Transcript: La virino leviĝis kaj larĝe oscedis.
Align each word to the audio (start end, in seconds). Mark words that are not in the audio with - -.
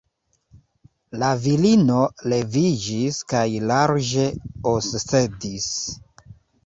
La 1.23 1.27
virino 1.43 1.99
leviĝis 2.33 3.19
kaj 3.35 3.45
larĝe 3.73 4.25
oscedis. 4.73 5.69